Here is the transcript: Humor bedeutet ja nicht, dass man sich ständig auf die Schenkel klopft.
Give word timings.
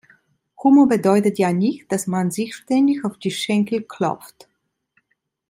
Humor 0.63 0.87
bedeutet 0.87 1.37
ja 1.37 1.53
nicht, 1.53 1.91
dass 1.91 2.07
man 2.07 2.31
sich 2.31 2.55
ständig 2.55 3.05
auf 3.05 3.19
die 3.19 3.29
Schenkel 3.29 3.83
klopft. 3.83 4.49